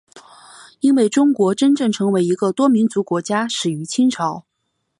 [0.79, 4.47] 因为中国真正成为一个多民族国家始于清朝。